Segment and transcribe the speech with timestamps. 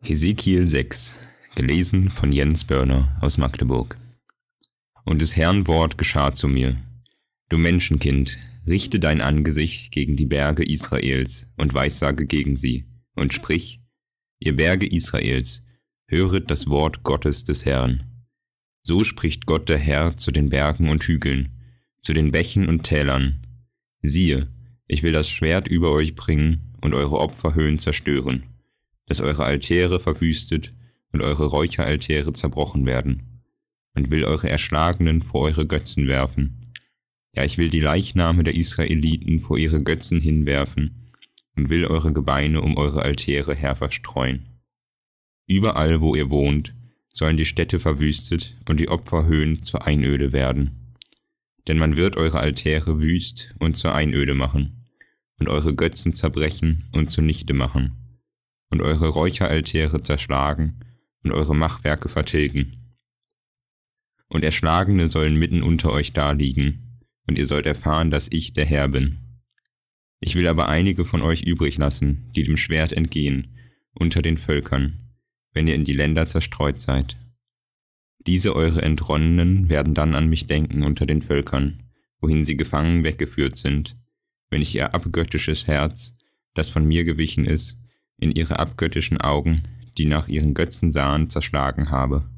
[0.00, 1.14] Hesekiel 6,
[1.56, 3.98] gelesen von Jens Börner aus Magdeburg.
[5.04, 6.80] Und des Herrn Wort geschah zu mir.
[7.48, 13.80] Du Menschenkind, richte dein Angesicht gegen die Berge Israels und weissage gegen sie und sprich,
[14.38, 15.64] ihr Berge Israels,
[16.06, 18.24] höret das Wort Gottes des Herrn.
[18.82, 21.58] So spricht Gott der Herr zu den Bergen und Hügeln,
[22.00, 23.44] zu den Bächen und Tälern.
[24.00, 24.48] Siehe,
[24.86, 28.44] ich will das Schwert über euch bringen und eure Opferhöhen zerstören
[29.08, 30.74] dass eure Altäre verwüstet
[31.12, 33.42] und eure Räucheraltäre zerbrochen werden,
[33.96, 36.72] und will eure Erschlagenen vor eure Götzen werfen.
[37.34, 41.12] Ja, ich will die Leichname der Israeliten vor ihre Götzen hinwerfen
[41.56, 44.60] und will eure Gebeine um eure Altäre her verstreuen.
[45.46, 46.74] Überall, wo ihr wohnt,
[47.12, 50.94] sollen die Städte verwüstet und die Opferhöhen zur Einöde werden.
[51.66, 54.86] Denn man wird eure Altäre wüst und zur Einöde machen
[55.40, 58.07] und eure Götzen zerbrechen und zunichte machen
[58.70, 60.80] und eure Räucheraltäre zerschlagen
[61.22, 62.96] und eure Machwerke vertilgen.
[64.28, 68.88] Und Erschlagene sollen mitten unter euch daliegen, und ihr sollt erfahren, dass ich der Herr
[68.88, 69.18] bin.
[70.20, 73.56] Ich will aber einige von euch übrig lassen, die dem Schwert entgehen,
[73.92, 75.14] unter den Völkern,
[75.52, 77.18] wenn ihr in die Länder zerstreut seid.
[78.26, 81.84] Diese eure Entronnenen werden dann an mich denken unter den Völkern,
[82.20, 83.96] wohin sie gefangen weggeführt sind,
[84.50, 86.16] wenn ich ihr abgöttisches Herz,
[86.54, 87.78] das von mir gewichen ist,
[88.18, 89.62] in ihre abgöttischen Augen,
[89.96, 92.28] die nach ihren Götzen sahen, zerschlagen habe.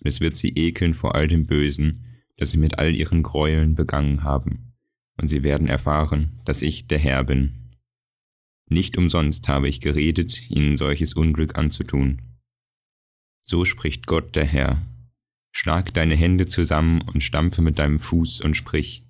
[0.00, 2.04] Und es wird sie ekeln vor all dem Bösen,
[2.36, 4.74] das sie mit all ihren Gräueln begangen haben.
[5.20, 7.76] Und sie werden erfahren, dass ich der Herr bin.
[8.70, 12.22] Nicht umsonst habe ich geredet, ihnen solches Unglück anzutun.
[13.40, 14.86] So spricht Gott der Herr.
[15.52, 19.06] Schlag deine Hände zusammen und stampfe mit deinem Fuß und sprich.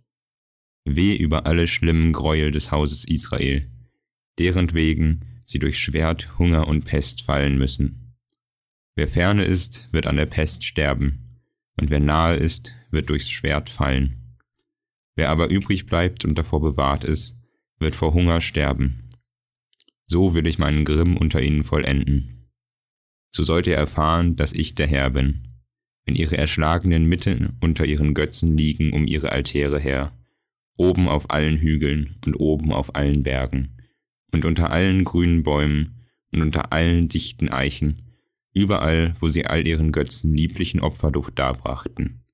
[0.84, 3.68] Weh über alle schlimmen Gräuel des Hauses Israel,
[4.38, 8.14] deren wegen sie durch Schwert, Hunger und Pest fallen müssen.
[8.94, 11.40] Wer ferne ist, wird an der Pest sterben,
[11.80, 14.36] und wer nahe ist, wird durchs Schwert fallen.
[15.16, 17.38] Wer aber übrig bleibt und davor bewahrt ist,
[17.78, 19.08] wird vor Hunger sterben.
[20.04, 22.50] So will ich meinen Grimm unter ihnen vollenden.
[23.30, 25.48] So sollt ihr erfahren, dass ich der Herr bin,
[26.04, 30.12] wenn ihre Erschlagenen mitten unter ihren Götzen liegen um ihre Altäre her,
[30.76, 33.77] oben auf allen Hügeln und oben auf allen Bergen
[34.32, 38.02] und unter allen grünen Bäumen und unter allen dichten Eichen,
[38.52, 42.24] überall, wo sie all ihren Götzen lieblichen Opferduft darbrachten.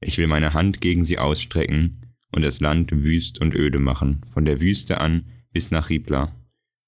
[0.00, 4.44] Ich will meine Hand gegen sie ausstrecken und das Land wüst und öde machen, von
[4.44, 6.34] der Wüste an bis nach Ribla,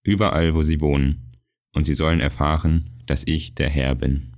[0.03, 1.37] überall, wo sie wohnen,
[1.73, 4.36] und sie sollen erfahren, dass ich der Herr bin.